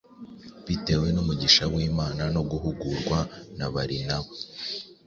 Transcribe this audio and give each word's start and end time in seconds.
Bitewe 0.65 1.07
n’umugisha 1.15 1.63
w’Imana 1.73 2.23
no 2.35 2.41
guhugurwa 2.49 3.17
na 3.57 3.67
Barinaba 3.73 4.29